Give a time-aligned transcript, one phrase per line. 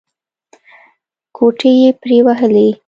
[1.35, 2.67] ګوتې یې پرې ووهلې.